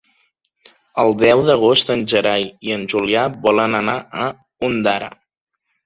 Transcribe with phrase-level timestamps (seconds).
[1.03, 4.35] El deu d'agost en Gerai i en Julià volen anar a
[4.73, 5.17] Ondara.